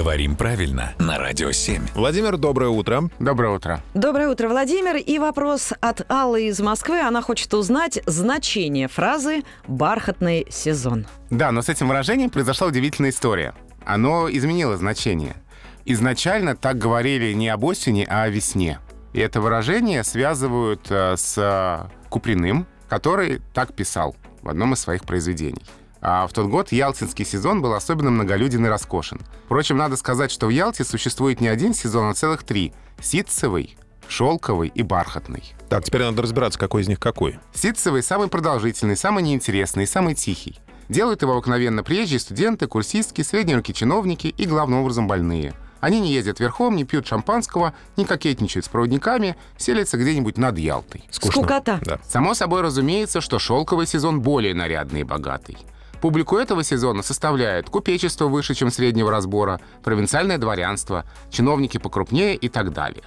[0.00, 1.88] Говорим правильно на Радио 7.
[1.94, 3.10] Владимир, доброе утро.
[3.18, 3.82] Доброе утро.
[3.92, 4.96] Доброе утро, Владимир.
[4.96, 7.00] И вопрос от Аллы из Москвы.
[7.00, 11.06] Она хочет узнать значение фразы «бархатный сезон».
[11.28, 13.52] Да, но с этим выражением произошла удивительная история.
[13.84, 15.36] Оно изменило значение.
[15.84, 18.78] Изначально так говорили не об осени, а о весне.
[19.12, 25.04] И это выражение связывают э, с э, Куприным, который так писал в одном из своих
[25.04, 25.62] произведений.
[26.02, 29.20] А в тот год ялтинский сезон был особенно многолюден и роскошен.
[29.44, 32.72] Впрочем, надо сказать, что в Ялте существует не один сезон, а целых три.
[33.00, 33.76] Ситцевый,
[34.08, 35.54] шелковый и бархатный.
[35.68, 37.38] Так, теперь надо разбираться, какой из них какой.
[37.54, 40.58] Ситцевый самый продолжительный, самый неинтересный, самый тихий.
[40.88, 45.54] Делают его обыкновенно приезжие студенты, курсистки, средние руки чиновники и, главным образом, больные.
[45.80, 51.04] Они не ездят верхом, не пьют шампанского, не кокетничают с проводниками, селятся где-нибудь над Ялтой.
[51.10, 51.42] Скучно.
[51.42, 51.80] Скукота.
[51.82, 52.00] Да.
[52.06, 55.56] Само собой разумеется, что шелковый сезон более нарядный и богатый.
[56.00, 62.72] Публику этого сезона составляют купечество выше, чем среднего разбора, провинциальное дворянство, чиновники покрупнее и так
[62.72, 63.04] далее.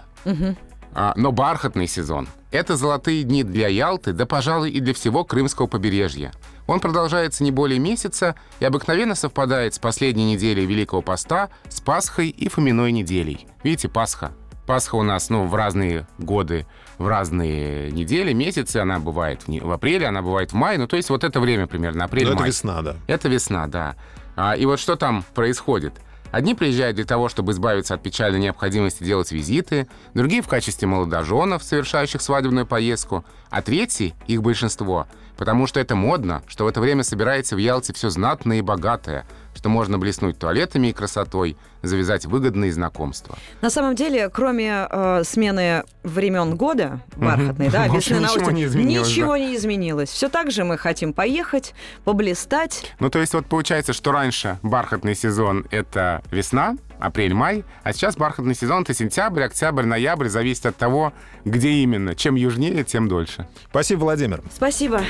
[0.96, 5.66] А, но бархатный сезон— это золотые дни для Ялты, да, пожалуй, и для всего Крымского
[5.66, 6.32] побережья.
[6.68, 12.30] Он продолжается не более месяца и обыкновенно совпадает с последней неделей Великого Поста, с Пасхой
[12.30, 13.48] и Фоминой неделей.
[13.64, 14.34] Видите, Пасха.
[14.66, 16.66] Пасха у нас, ну, в разные годы,
[16.98, 18.78] в разные недели, месяцы.
[18.78, 20.78] Она бывает в, не- в апреле, она бывает в мае.
[20.78, 22.50] Ну, то есть вот это время примерно, апрель, Но это май.
[22.50, 22.96] весна, да.
[23.08, 23.96] Это весна, да.
[24.36, 25.94] А, и вот что там происходит?
[26.32, 31.62] Одни приезжают для того, чтобы избавиться от печальной необходимости делать визиты, другие в качестве молодоженов,
[31.62, 35.06] совершающих свадебную поездку, а третьи, их большинство,
[35.38, 39.28] потому что это модно, что в это время собирается в Ялте все знатное и богатое,
[39.64, 43.38] что можно блеснуть туалетами и красотой, завязать выгодные знакомства.
[43.62, 48.52] На самом деле, кроме э, смены времен года, бархатной, да, В общем, весны на ничего
[48.52, 50.10] не изменилось, ничего не изменилось.
[50.10, 52.92] Все так же мы хотим поехать, поблистать.
[53.00, 58.56] Ну, то есть вот получается, что раньше бархатный сезон— это весна, апрель-май, а сейчас бархатный
[58.56, 61.14] сезон— это сентябрь, октябрь, ноябрь, зависит от того,
[61.46, 62.16] где именно.
[62.16, 63.48] Чем южнее, тем дольше.
[63.70, 64.42] Спасибо, Владимир.
[64.54, 65.04] Спасибо.